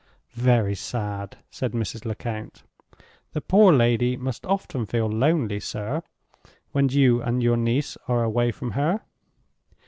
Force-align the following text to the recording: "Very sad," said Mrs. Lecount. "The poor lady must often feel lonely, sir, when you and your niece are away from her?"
"Very 0.33 0.73
sad," 0.73 1.37
said 1.51 1.73
Mrs. 1.73 2.05
Lecount. 2.05 2.63
"The 3.33 3.41
poor 3.41 3.71
lady 3.71 4.17
must 4.17 4.47
often 4.47 4.87
feel 4.87 5.07
lonely, 5.07 5.59
sir, 5.59 6.01
when 6.71 6.89
you 6.89 7.21
and 7.21 7.43
your 7.43 7.55
niece 7.57 7.99
are 8.07 8.23
away 8.23 8.49
from 8.51 8.71
her?" 8.71 9.01